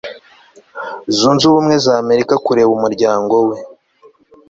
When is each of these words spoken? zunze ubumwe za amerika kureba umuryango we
zunze 1.17 1.43
ubumwe 1.49 1.75
za 1.85 1.93
amerika 2.03 2.33
kureba 2.45 2.71
umuryango 2.77 3.35
we 3.49 3.57